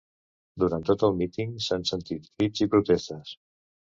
Durant 0.61 0.85
tot 0.89 1.03
el 1.07 1.13
míting 1.19 1.51
s’han 1.67 1.85
sentit 1.91 2.25
crits 2.31 2.65
i 2.67 2.69
protestes. 2.75 3.37